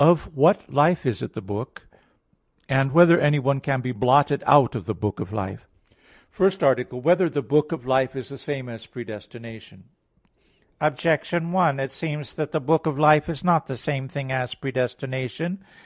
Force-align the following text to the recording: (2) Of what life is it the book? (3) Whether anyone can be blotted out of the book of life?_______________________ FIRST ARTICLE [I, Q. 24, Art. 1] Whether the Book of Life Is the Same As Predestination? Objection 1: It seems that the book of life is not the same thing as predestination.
(2) 0.00 0.04
Of 0.06 0.36
what 0.36 0.68
life 0.68 1.06
is 1.06 1.22
it 1.22 1.34
the 1.34 1.40
book? 1.40 1.86
(3) 2.68 2.86
Whether 2.86 3.20
anyone 3.20 3.60
can 3.60 3.80
be 3.80 3.92
blotted 3.92 4.42
out 4.44 4.74
of 4.74 4.84
the 4.84 4.96
book 4.96 5.20
of 5.20 5.32
life?_______________________ 5.32 5.68
FIRST 6.28 6.64
ARTICLE 6.64 6.98
[I, 6.98 7.02
Q. 7.02 7.02
24, 7.04 7.10
Art. 7.12 7.18
1] 7.18 7.26
Whether 7.28 7.30
the 7.32 7.46
Book 7.48 7.70
of 7.70 7.86
Life 7.86 8.16
Is 8.16 8.28
the 8.30 8.36
Same 8.36 8.68
As 8.68 8.84
Predestination? 8.86 9.84
Objection 10.80 11.52
1: 11.52 11.78
It 11.78 11.92
seems 11.92 12.34
that 12.34 12.50
the 12.50 12.60
book 12.60 12.88
of 12.88 12.98
life 12.98 13.28
is 13.28 13.44
not 13.44 13.66
the 13.66 13.76
same 13.76 14.08
thing 14.08 14.32
as 14.32 14.56
predestination. 14.56 15.64